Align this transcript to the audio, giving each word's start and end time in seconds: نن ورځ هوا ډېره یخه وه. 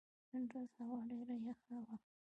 نن 0.31 0.43
ورځ 0.51 0.71
هوا 0.79 0.97
ډېره 1.09 1.35
یخه 1.47 1.75
وه. 1.83 1.95